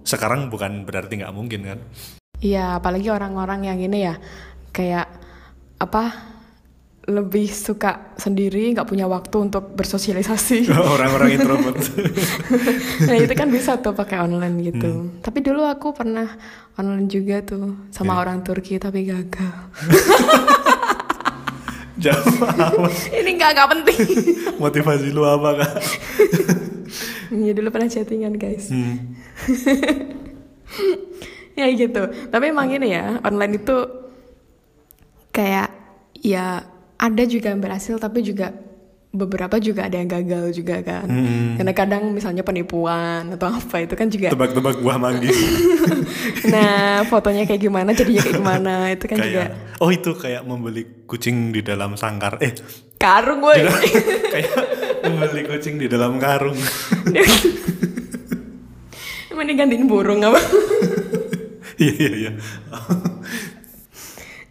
[0.00, 1.78] sekarang bukan berarti nggak mungkin kan?
[2.40, 4.16] Iya, apalagi orang-orang yang ini ya
[4.72, 5.12] kayak
[5.76, 6.32] apa
[7.04, 10.72] lebih suka sendiri, nggak punya waktu untuk bersosialisasi.
[10.96, 11.76] Orang-orang introvert.
[13.08, 14.88] nah itu kan bisa tuh pakai online gitu.
[14.88, 15.20] Hmm.
[15.20, 16.32] Tapi dulu aku pernah
[16.80, 18.22] online juga tuh sama yeah.
[18.24, 19.52] orang Turki tapi gagal.
[21.94, 22.90] Jawab
[23.22, 23.98] Ini nggak nggak penting.
[24.62, 25.74] Motivasi lu apa kak?
[27.34, 28.70] Iya dulu pernah chattingan guys.
[28.70, 29.18] Hmm.
[31.58, 32.02] ya gitu.
[32.30, 33.76] Tapi emang ini ya online itu
[35.34, 35.74] kayak
[36.22, 36.62] ya
[36.94, 38.54] ada juga yang berhasil tapi juga
[39.14, 41.06] beberapa juga ada yang gagal juga kan.
[41.06, 41.54] Hmm.
[41.54, 45.38] karena kadang misalnya penipuan atau apa itu kan juga tebak-tebak buah manggis
[46.52, 49.44] nah fotonya kayak gimana jadinya kayak gimana itu kan kayak, juga
[49.78, 52.38] oh itu kayak membeli kucing di dalam sangkar.
[52.40, 52.52] Eh.
[52.98, 53.54] Karung gue
[54.34, 54.54] kayak
[55.04, 56.56] membeli kucing di dalam karung.
[59.44, 60.40] Ini gantiin burung apa?
[61.76, 62.32] Iya iya iya.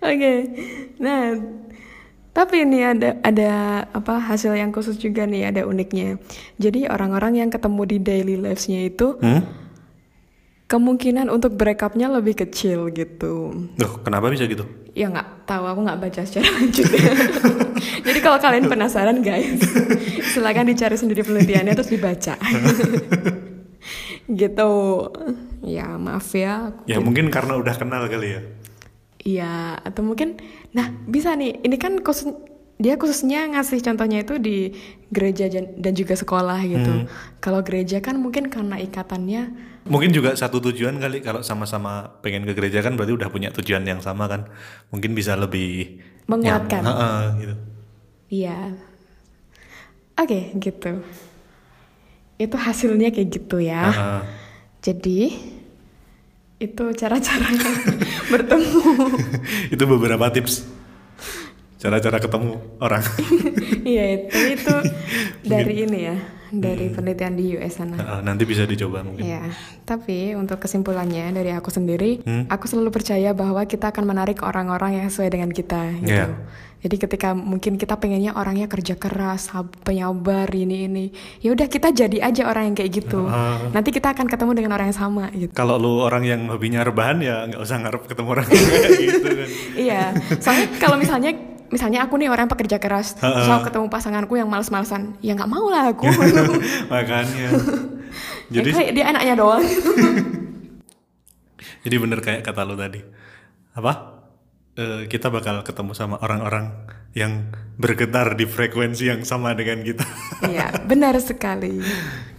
[0.06, 0.34] Oke.
[1.02, 1.34] Nah
[2.34, 3.52] tapi ini ada ada
[3.94, 6.18] apa hasil yang khusus juga nih ada uniknya.
[6.58, 9.42] Jadi orang-orang yang ketemu di daily lives-nya itu hmm?
[10.66, 13.70] kemungkinan untuk break up-nya lebih kecil gitu.
[13.78, 14.66] Loh, kenapa bisa gitu?
[14.98, 16.90] Ya nggak tahu, aku nggak baca secara lanjut.
[18.02, 19.62] Jadi kalau kalian penasaran guys,
[20.34, 22.34] silakan dicari sendiri penelitiannya terus dibaca.
[24.42, 24.72] gitu.
[25.62, 26.74] Ya maaf ya.
[26.90, 28.42] Ya mungkin karena udah kenal kali ya.
[29.24, 30.36] Iya, atau mungkin,
[30.76, 32.28] nah bisa nih, ini kan khusus,
[32.76, 34.76] dia khususnya ngasih contohnya itu di
[35.08, 35.48] gereja
[35.80, 36.92] dan juga sekolah gitu.
[36.92, 37.08] Hmm.
[37.40, 39.72] Kalau gereja kan mungkin karena ikatannya.
[39.88, 43.88] Mungkin juga satu tujuan kali kalau sama-sama pengen ke gereja kan berarti udah punya tujuan
[43.88, 44.52] yang sama kan.
[44.92, 46.84] Mungkin bisa lebih menguatkan.
[46.84, 47.56] Ya, uh, uh, gitu.
[48.28, 48.58] Iya.
[50.20, 50.92] Oke, okay, gitu.
[52.36, 53.84] Itu hasilnya kayak gitu ya.
[53.88, 54.22] Uh, uh.
[54.84, 55.20] Jadi
[56.64, 57.48] itu cara-cara
[58.32, 58.82] bertemu.
[59.68, 60.64] Itu beberapa tips.
[61.84, 63.04] Cara-cara ketemu orang
[63.84, 64.76] iya itu itu
[65.52, 66.18] dari ini ya
[66.54, 66.94] dari hmm.
[66.94, 69.42] penelitian di US sana uh, nanti bisa dicoba mungkin ya
[69.84, 72.46] tapi untuk kesimpulannya dari aku sendiri hmm?
[72.48, 76.32] aku selalu percaya bahwa kita akan menarik orang-orang yang sesuai dengan kita gitu yeah.
[76.84, 79.48] Jadi ketika mungkin kita pengennya orangnya kerja keras,
[79.88, 81.06] penyabar ini ini,
[81.40, 83.24] ya udah kita jadi aja orang yang kayak gitu.
[83.24, 85.56] Uh, Nanti kita akan ketemu dengan orang yang sama gitu.
[85.56, 89.50] Kalau lu orang yang hobinya rebahan ya nggak usah ngarep ketemu orang kayak gitu kan.
[89.88, 90.04] iya,
[90.44, 91.32] soalnya kalau misalnya
[91.74, 95.50] misalnya aku nih orang pekerja keras, uh, terus aku ketemu pasanganku yang males-malesan, ya nggak
[95.50, 96.06] mau lah aku.
[96.94, 97.50] Makanya.
[98.54, 99.66] Ya jadi ya kayak dia anaknya doang.
[101.84, 103.02] jadi bener kayak kata lu tadi.
[103.74, 104.14] Apa?
[104.78, 106.74] uh, kita bakal ketemu sama orang-orang
[107.14, 110.06] yang bergetar di frekuensi yang sama dengan kita.
[110.44, 111.80] Iya, benar sekali.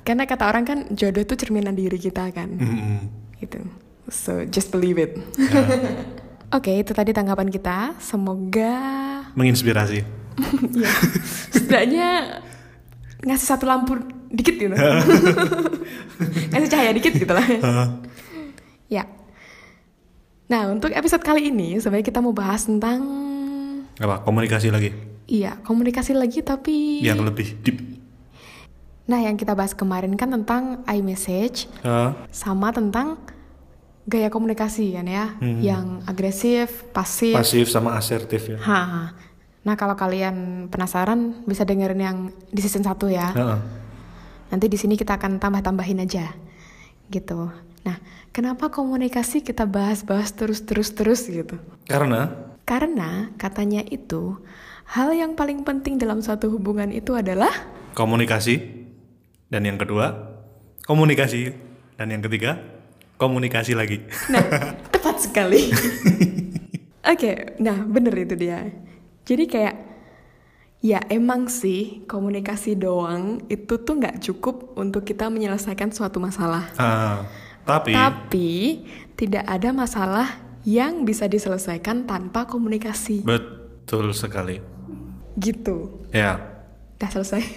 [0.05, 2.53] Karena kata orang kan jodoh itu cerminan diri kita kan.
[2.53, 2.99] Mm -hmm.
[3.40, 3.64] Gitu.
[4.12, 5.16] So just believe it.
[5.40, 6.05] Yeah.
[6.53, 7.97] Oke, okay, itu tadi tanggapan kita.
[7.97, 10.01] Semoga menginspirasi.
[10.83, 10.92] ya.
[11.55, 12.09] Setidaknya
[13.23, 13.99] ngasih satu lampu
[14.31, 14.75] dikit gitu.
[16.51, 17.47] ngasih cahaya dikit gitu lah.
[18.90, 19.05] ya.
[20.51, 23.01] Nah, untuk episode kali ini sebenarnya kita mau bahas tentang
[23.99, 24.27] apa?
[24.27, 24.90] Komunikasi lagi.
[25.25, 27.81] Iya, komunikasi lagi tapi yang lebih deep.
[29.05, 32.16] Nah, yang kita bahas kemarin kan tentang iMessage uh.
[32.33, 33.20] sama tentang
[34.05, 35.61] gaya komunikasi kan ya, hmm.
[35.64, 37.33] yang agresif, pasif.
[37.37, 38.59] Pasif sama asertif ya.
[38.61, 38.81] Ha.
[39.64, 42.18] Nah, kalau kalian penasaran bisa dengerin yang
[42.53, 43.29] di season 1 ya.
[43.33, 43.59] Uh.
[44.53, 46.37] Nanti di sini kita akan tambah-tambahin aja.
[47.09, 47.48] Gitu.
[47.85, 47.96] Nah,
[48.33, 51.57] kenapa komunikasi kita bahas-bahas terus-terus-terus gitu?
[51.88, 52.33] Karena?
[52.64, 54.40] Karena katanya itu
[54.88, 57.53] hal yang paling penting dalam suatu hubungan itu adalah
[57.96, 58.85] komunikasi
[59.48, 60.12] dan yang kedua
[60.85, 61.57] komunikasi
[61.96, 62.61] dan yang ketiga
[63.16, 64.05] komunikasi lagi.
[64.29, 64.44] Nah,
[64.92, 65.70] tepat sekali.
[67.05, 68.64] Oke, okay, nah bener itu dia.
[69.24, 69.76] Jadi kayak
[70.84, 76.68] ya emang sih komunikasi doang itu tuh nggak cukup untuk kita menyelesaikan suatu masalah.
[76.76, 78.50] Uh tapi Tapi
[79.16, 80.28] tidak ada masalah
[80.68, 83.24] yang bisa diselesaikan tanpa komunikasi.
[83.24, 84.60] Betul sekali.
[85.40, 86.04] Gitu.
[86.12, 86.44] Ya.
[87.00, 87.42] Udah selesai.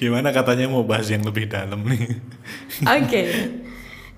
[0.00, 2.00] gimana katanya mau bahas yang lebih dalam nih?
[2.00, 2.16] Oke.
[3.06, 3.26] Okay.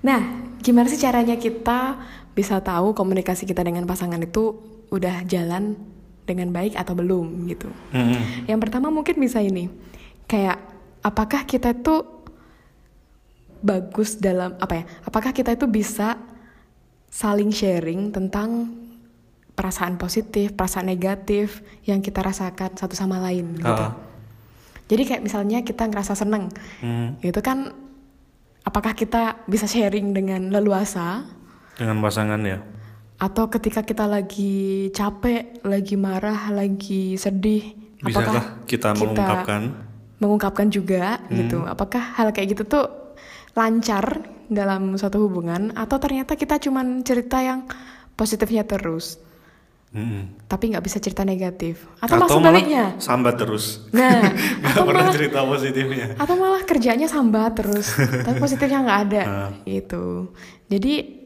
[0.03, 0.19] Nah,
[0.63, 1.99] gimana sih caranya kita
[2.33, 5.73] bisa tahu komunikasi kita dengan pasangan itu udah jalan
[6.23, 7.67] dengan baik atau belum gitu?
[7.91, 8.21] Mm -hmm.
[8.47, 9.67] Yang pertama mungkin bisa ini,
[10.29, 10.61] kayak
[11.01, 12.23] apakah kita tuh
[13.65, 14.83] bagus dalam apa ya?
[15.03, 16.15] Apakah kita itu bisa
[17.09, 18.69] saling sharing tentang
[19.53, 23.69] perasaan positif, perasaan negatif yang kita rasakan satu sama lain gitu.
[23.69, 23.93] Ah.
[24.89, 26.49] Jadi kayak misalnya kita ngerasa seneng,
[26.81, 27.15] Hmm.
[27.21, 27.71] itu kan
[28.65, 31.23] apakah kita bisa sharing dengan leluasa
[31.73, 32.61] Dengan pasangan ya.
[33.23, 34.53] Atau ketika kita lagi
[34.89, 39.71] capek, lagi marah, lagi sedih, Bisakah kita mengungkapkan?
[40.19, 41.63] mengungkapkan juga gitu.
[41.63, 42.85] Apakah hal kayak gitu tuh
[43.53, 47.63] lancar dalam suatu hubungan atau ternyata kita cuman cerita yang
[48.13, 49.19] positifnya terus,
[49.89, 50.47] Mm-mm.
[50.47, 52.83] tapi nggak bisa cerita negatif atau, malah Atau sebaliknya.
[52.91, 53.65] malah sambat terus.
[53.89, 54.19] Nah,
[54.59, 56.07] Nggak atau pernah malah cerita positifnya.
[56.17, 59.49] atau malah kerjanya sambat terus, tapi positifnya nggak ada Ah.
[59.63, 60.33] gitu.
[60.67, 61.22] Jadi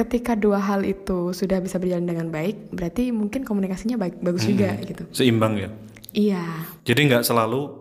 [0.00, 4.72] ketika dua hal itu sudah bisa berjalan dengan baik, berarti mungkin komunikasinya baik bagus juga
[4.80, 5.04] gitu.
[5.12, 5.68] Seimbang ya.
[6.10, 6.44] Iya,
[6.82, 7.78] Jadi nggak selalu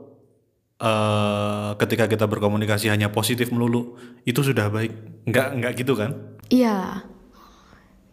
[0.79, 3.95] eh ketika kita berkomunikasi hanya positif melulu
[4.27, 4.91] itu sudah baik.
[5.27, 6.11] Nggak nggak gitu kan?
[6.51, 7.07] iya.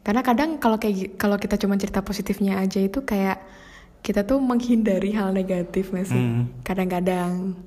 [0.07, 3.43] Karena kadang kalau kayak kalau kita cuma cerita positifnya aja itu kayak
[4.07, 6.15] kita tuh menghindari hal negatif nggak sih?
[6.15, 6.63] Hmm.
[6.63, 7.59] Kadang-kadang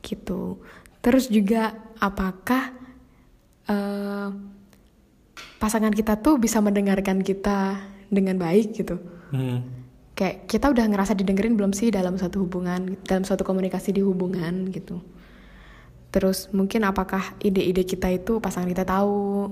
[0.00, 0.64] gitu.
[1.04, 2.72] Terus juga apakah
[3.68, 4.28] eh,
[5.64, 7.80] pasangan kita tuh bisa mendengarkan kita
[8.12, 9.00] dengan baik gitu?
[9.32, 9.64] Hmm.
[10.12, 14.68] Kayak kita udah ngerasa didengerin belum sih dalam satu hubungan, dalam suatu komunikasi di hubungan
[14.68, 15.00] gitu.
[16.12, 19.50] Terus mungkin apakah ide-ide kita itu pasangan kita tahu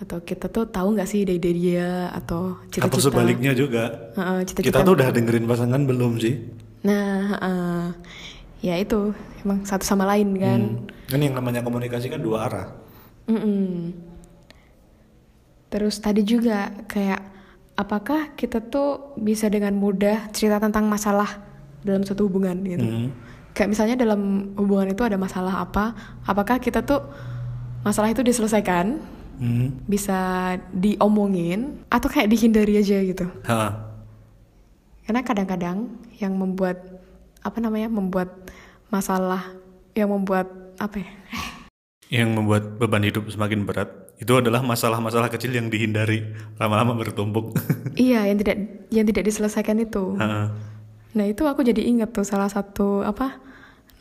[0.00, 2.88] atau kita tuh tahu nggak sih ide-ide dia atau cita-cita?
[2.88, 4.14] Atau sebaliknya juga.
[4.16, 6.34] Heeh, cita-cita Kita tuh udah dengerin pasangan belum sih?
[6.86, 7.84] Nah, heeh.
[8.64, 9.12] ya itu
[9.44, 10.60] emang satu sama lain kan.
[10.62, 11.10] Hmm.
[11.10, 12.66] Kan yang namanya komunikasi kan dua arah.
[13.28, 14.09] Mm-mm.
[15.70, 17.22] Terus tadi juga kayak
[17.78, 21.40] apakah kita tuh bisa dengan mudah cerita tentang masalah
[21.80, 22.84] dalam suatu hubungan gitu.
[22.84, 23.08] Hmm.
[23.56, 25.94] Kayak misalnya dalam hubungan itu ada masalah apa,
[26.26, 27.00] apakah kita tuh
[27.86, 29.00] masalah itu diselesaikan,
[29.40, 29.72] Hmm.
[29.88, 33.24] bisa diomongin atau kayak dihindari aja gitu.
[33.48, 33.72] Ha.
[35.08, 35.88] Karena kadang-kadang
[36.20, 36.76] yang membuat
[37.40, 38.28] apa namanya membuat
[38.92, 39.56] masalah
[39.96, 40.44] yang membuat
[40.76, 41.10] apa ya?
[42.20, 43.88] Yang membuat beban hidup semakin berat
[44.20, 47.56] itu adalah masalah-masalah kecil yang dihindari lama-lama bertumpuk.
[47.96, 48.56] iya, yang tidak
[48.92, 50.20] yang tidak diselesaikan itu.
[50.20, 50.52] Ha.
[51.16, 53.40] Nah, itu aku jadi inget tuh salah satu apa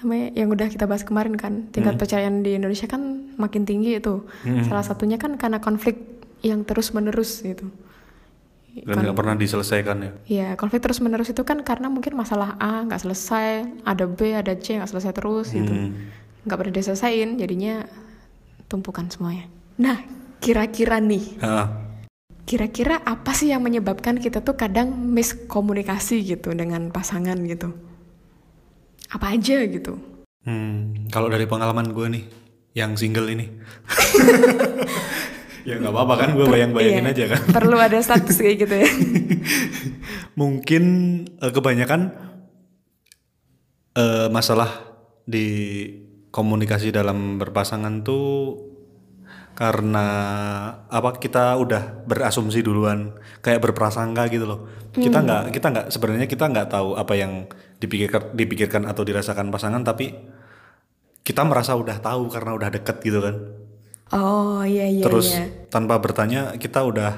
[0.03, 4.27] namanya yang udah kita bahas kemarin kan, tingkat percayaan di Indonesia kan makin tinggi itu.
[4.67, 5.95] Salah satunya kan karena konflik
[6.43, 7.71] yang terus-menerus gitu.
[8.79, 10.11] Dan nggak pernah diselesaikan ya.
[10.27, 14.79] Ya, konflik terus-menerus itu kan karena mungkin masalah A nggak selesai, ada B, ada C
[14.79, 15.71] nggak selesai terus gitu.
[15.71, 16.11] Hmm.
[16.47, 17.83] Nggak pernah diselesain, jadinya
[18.71, 19.58] tumpukan semuanya.
[19.79, 19.97] Nah,
[20.43, 21.39] kira-kira nih,
[22.43, 27.71] kira-kira apa sih yang menyebabkan kita tuh kadang miskomunikasi gitu dengan pasangan gitu?
[29.07, 29.95] Apa aja gitu?
[30.43, 32.23] Hmm, kalau dari pengalaman gue nih,
[32.75, 33.47] yang single ini,
[35.67, 37.41] ya nggak apa-apa kan, gue bayang-bayangin Iya, aja kan.
[37.55, 38.89] Perlu ada status kayak gitu ya.
[40.39, 40.83] Mungkin
[41.39, 42.01] eh, kebanyakan
[43.95, 44.91] eh, masalah
[45.23, 45.47] di
[46.35, 48.27] komunikasi dalam berpasangan tuh
[49.59, 50.07] karena
[50.87, 53.11] apa kita udah berasumsi duluan
[53.43, 57.43] kayak berprasangka gitu loh kita nggak kita nggak sebenarnya kita nggak tahu apa yang
[57.83, 60.15] dipikirkan dipikirkan atau dirasakan pasangan tapi
[61.27, 63.35] kita merasa udah tahu karena udah deket gitu kan
[64.09, 65.45] Oh iya iya terus iya.
[65.69, 67.13] tanpa bertanya kita udah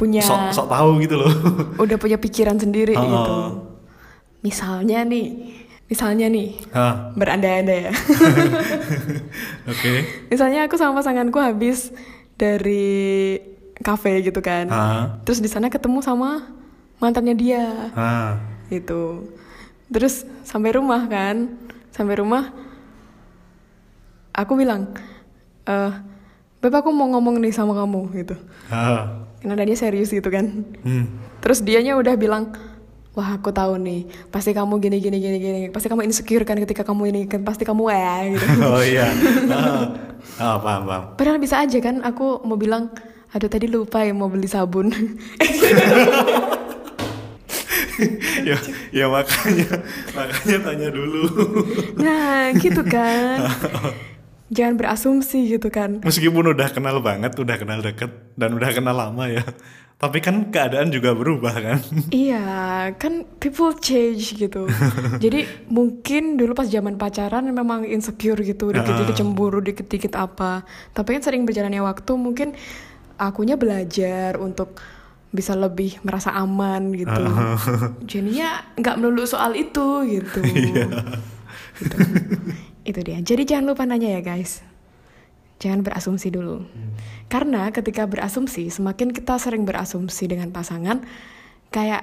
[0.00, 1.28] Punya sok sok tahu gitu loh
[1.84, 3.04] udah punya pikiran sendiri Oh.
[3.04, 3.36] gitu.
[4.40, 5.59] Misalnya nih,
[5.90, 6.54] misalnya nih,
[7.12, 7.92] berandai-andai ya.
[9.70, 9.92] oke
[10.30, 11.90] misalnya aku sama pasanganku habis
[12.38, 13.36] dari
[13.80, 14.68] kafe gitu kan.
[14.68, 16.46] Hah, Terus di sana ketemu sama
[17.00, 18.38] mantannya dia hah.
[18.68, 19.28] gitu.
[19.90, 21.50] Terus sampai rumah kan,
[21.90, 22.54] sampai rumah
[24.30, 24.94] aku bilang,
[25.66, 25.92] eh,
[26.60, 28.36] Beb aku mau ngomong nih sama kamu gitu.
[28.68, 29.24] hah.
[29.40, 30.44] Karena dia serius gitu kan.
[30.84, 31.08] Hmm.
[31.40, 32.52] Terus dianya udah bilang,
[33.10, 36.86] wah aku tahu nih, pasti kamu gini gini gini gini, pasti kamu insecure kan ketika
[36.86, 38.46] kamu ini kan pasti kamu ya gitu.
[38.70, 39.10] Oh iya.
[39.50, 39.84] Ah,
[40.38, 41.02] ah, paham, paham.
[41.18, 42.86] Padahal bisa aja kan aku mau bilang,
[43.34, 44.94] aduh tadi lupa ya mau beli sabun.
[48.48, 48.56] ya,
[48.94, 49.68] ya makanya
[50.14, 51.26] makanya tanya dulu.
[51.98, 53.38] nah gitu kan.
[54.50, 56.02] Jangan berasumsi gitu kan.
[56.02, 59.46] Meskipun udah kenal banget, udah kenal deket dan udah kenal lama ya.
[60.00, 61.78] Tapi kan keadaan juga berubah kan.
[62.10, 64.64] Iya, kan people change gitu.
[65.24, 70.64] Jadi mungkin dulu pas zaman pacaran memang insecure gitu, dikit-dikit cemburu, dikit-dikit apa.
[70.96, 72.56] Tapi kan sering berjalannya waktu mungkin
[73.20, 74.80] akunya belajar untuk
[75.30, 77.24] bisa lebih merasa aman gitu.
[78.08, 80.40] Jadinya nggak melulu soal itu gitu.
[80.48, 80.88] gitu.
[82.84, 83.20] Itu dia.
[83.20, 84.64] Jadi jangan lupa nanya ya guys.
[85.60, 86.64] jangan berasumsi dulu.
[87.28, 91.04] Karena ketika berasumsi, semakin kita sering berasumsi dengan pasangan,
[91.68, 92.00] kayak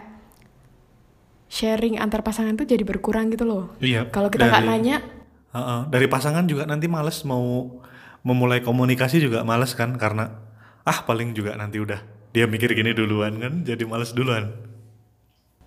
[1.49, 3.73] sharing antar pasangan tuh jadi berkurang gitu loh.
[3.81, 4.13] Iya.
[4.13, 5.01] Kalau kita nggak nanya,
[5.47, 7.81] Heeh, dari pasangan juga nanti males mau
[8.21, 10.37] memulai komunikasi juga males kan karena
[10.85, 11.97] ah paling juga nanti udah
[12.29, 14.53] dia mikir gini duluan kan jadi males duluan.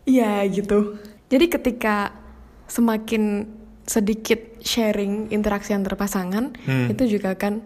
[0.07, 0.95] iya gitu.
[1.27, 2.15] Jadi ketika
[2.71, 3.47] semakin
[3.89, 6.89] sedikit sharing interaksi antar pasangan, Hmm.
[6.93, 7.61] itu juga akan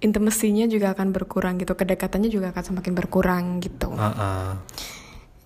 [0.00, 3.92] intimasinya juga akan berkurang gitu, kedekatannya juga akan semakin berkurang gitu.
[3.92, 4.48] Heeh.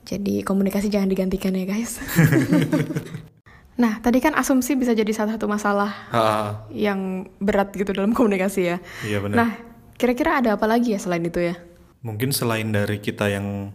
[0.04, 1.98] Jadi komunikasi jangan digantikan ya guys.
[3.80, 6.48] nah tadi kan asumsi bisa jadi salah satu masalah Heeh.
[6.87, 8.78] yang berat gitu dalam komunikasi ya.
[9.02, 9.37] Iya benar.
[9.37, 9.50] Nah
[9.98, 11.59] kira-kira ada apa lagi ya selain itu ya?
[12.04, 13.72] Mungkin selain dari kita yang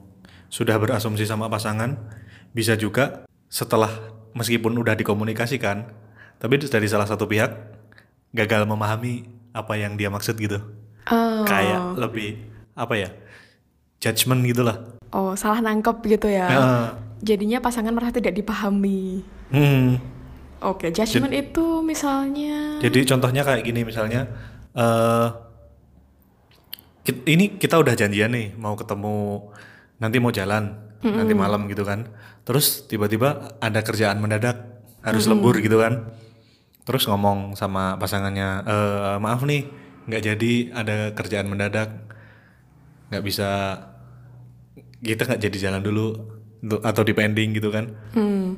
[0.48, 1.98] sudah berasumsi sama pasangan,
[2.54, 3.90] bisa juga setelah
[4.38, 5.90] meskipun udah dikomunikasikan,
[6.40, 7.52] tapi dari salah satu pihak
[8.32, 10.60] gagal memahami apa yang dia maksud gitu.
[11.06, 12.40] Oh, Kayak lebih
[12.74, 13.10] apa ya?
[14.00, 14.96] Judgment gitulah.
[15.10, 16.48] oh salah nangkep gitu ya.
[16.48, 16.86] Heeh.
[17.20, 19.20] Jadinya pasangan merasa tidak dipahami.
[19.52, 20.00] Hmm.
[20.62, 22.80] Oke, judgment itu misalnya.
[22.80, 24.28] Jadi contohnya kayak gini misalnya,
[24.72, 25.28] eh
[27.04, 29.50] kit- ini kita udah janjian nih mau ketemu
[29.98, 32.08] nanti mau jalan nanti malam gitu kan.
[32.44, 34.64] Terus tiba-tiba ada kerjaan mendadak
[35.02, 36.12] harus lembur gitu kan.
[36.90, 39.70] Terus ngomong sama pasangannya, eh maaf nih
[40.10, 41.94] nggak jadi ada kerjaan mendadak
[43.14, 43.78] nggak bisa
[45.00, 46.08] kita nggak jadi jalan dulu
[46.82, 47.94] atau dipending gitu kan.
[48.12, 48.58] Hmm.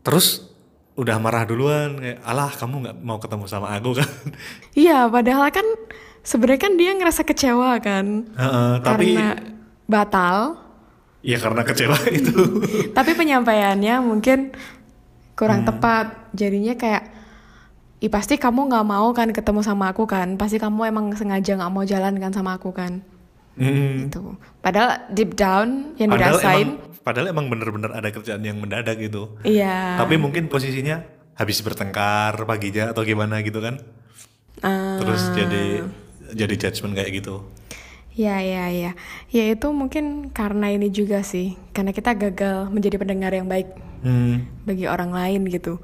[0.00, 0.46] Terus
[0.94, 4.10] udah marah duluan kayak alah kamu nggak mau ketemu sama aku kan
[4.76, 5.64] Iya, padahal kan
[6.20, 8.30] sebenarnya kan dia ngerasa kecewa kan.
[8.30, 9.28] Heeh, tapi Karena
[9.90, 10.38] batal.
[11.20, 12.32] ya karena kecewa itu
[12.96, 14.54] Tapi penyampaiannya mungkin
[15.34, 16.30] kurang tepat.
[16.32, 17.04] Jadinya kayak,
[18.00, 20.40] Ih pasti kamu nggak mau kan ketemu sama aku kan?
[20.40, 23.04] Pasti kamu emang sengaja nggak mau jalan kan sama aku kan?
[23.60, 24.40] Hmm, Gitu.
[24.64, 29.34] Padahal deep down yang padahal dirasain, emang padahal emang bener-bener ada kerjaan yang mendadak gitu
[29.42, 29.96] iya.
[29.96, 31.02] tapi mungkin posisinya
[31.34, 33.80] habis bertengkar paginya atau gimana gitu kan
[34.60, 35.88] Ah, terus jadi
[36.36, 37.40] jadi judgement kayak gitu
[38.10, 38.92] Ya, ya, ya.
[39.32, 43.70] Ya itu mungkin karena ini juga sih, karena kita gagal menjadi pendengar yang baik
[44.04, 45.78] hmm, bagi orang lain gitu.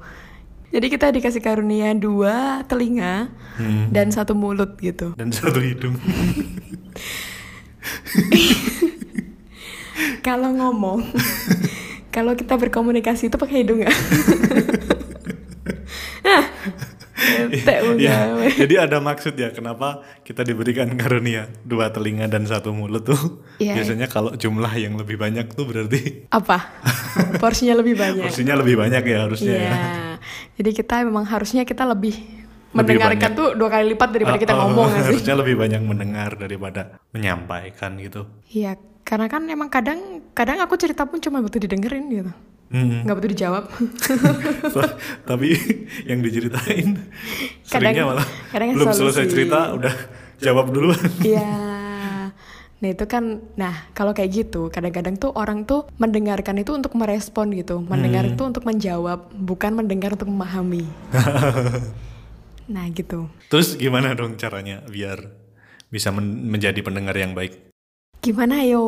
[0.67, 3.87] Jadi kita dikasih karunia dua telinga hmm.
[3.95, 5.15] dan satu mulut gitu.
[5.15, 5.95] dan satu hidung
[10.27, 11.07] Kalau ngomong,
[12.15, 13.87] kalau kita berkomunikasi itu pakai hidung ya.
[17.27, 18.17] Ah, ya,
[18.49, 19.87] jadi ada maksud ya kenapa
[20.21, 23.75] kita diberikan karunia dua telinga dan satu mulut tuh Iya.
[23.75, 26.57] biasanya kalau jumlah yang lebih banyak tuh berarti Apa?
[27.41, 28.23] Porsinya lebih banyak.
[28.23, 29.65] porsinya lebih banyak ya harusnya Iya.
[29.65, 29.75] ya
[30.55, 33.31] Jadi kita memang harusnya kita lebih, Lebih mendengarkan banyak.
[33.35, 35.01] tuh dua kali lipat daripada kita Oh, oh, ngomong sih.
[35.03, 39.99] harusnya lebih banyak mendengar daripada menyampaikan gitu Iya, karena kan emang kadang
[40.31, 42.31] kadang aku cerita pun cuma butuh didengerin gitu.
[42.67, 43.03] Hmm.
[43.03, 43.63] Nggak butuh dijawab.
[45.29, 45.55] tapi
[46.03, 46.99] yang diceritain
[47.63, 48.99] seringnya Kadang- malah kadang belum solusi.
[49.01, 49.95] selesai cerita udah
[50.37, 51.47] jawab duluan Iya.
[52.77, 53.23] Nah itu kan,
[53.55, 58.33] nah kalau kayak gitu, kadang-kadang tuh orang tuh mendengarkan itu untuk merespon gitu, mendengar Hmm.
[58.33, 60.85] itu untuk menjawab, bukan mendengar untuk memahami.
[62.67, 63.31] nah gitu.
[63.47, 65.23] terus gimana dong caranya biar
[65.87, 67.71] bisa men- menjadi pendengar yang baik
[68.19, 68.83] Gimana yo?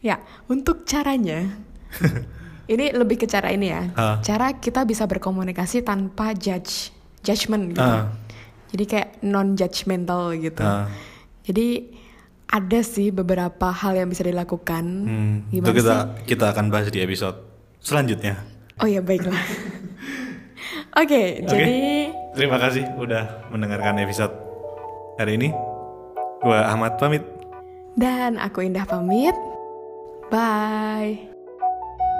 [0.00, 1.62] Ya, untuk caranya,
[2.72, 3.82] ini lebih ke cara ini ya.
[3.94, 4.16] Ah.
[4.24, 7.82] Cara kita bisa berkomunikasi tanpa judge, judgment gitu.
[7.82, 8.12] Ah.
[8.72, 10.64] Jadi kayak non judgmental gitu.
[10.64, 10.88] Ah.
[11.44, 12.00] Jadi
[12.52, 14.84] ada sih beberapa hal yang bisa dilakukan.
[14.84, 16.36] Hmm, itu kita sih?
[16.36, 17.40] kita akan bahas di episode
[17.80, 19.36] selanjutnya Oh ya baiklah.
[21.00, 21.48] Oke, Oke.
[21.48, 21.80] jadi
[22.36, 24.32] terima kasih udah mendengarkan episode
[25.16, 25.48] hari ini
[26.44, 27.24] gua Ahmad pamit
[27.96, 29.36] dan aku Indah pamit.
[30.32, 31.31] Bye.